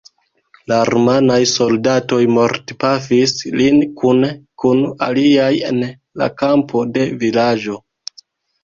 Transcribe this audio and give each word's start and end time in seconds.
La 0.71 0.77
rumanaj 0.89 1.37
soldatoj 1.51 2.19
mortpafis 2.37 3.35
lin 3.61 3.77
kune 4.03 4.33
kun 4.65 4.83
aliaj 5.11 5.53
en 5.71 5.87
la 6.25 6.33
kampo 6.43 6.87
de 6.99 7.09
vilaĝo. 7.25 7.81